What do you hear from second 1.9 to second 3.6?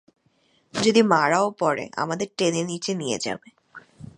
আমাদের টেনে নিচে নিয়ে যাবে!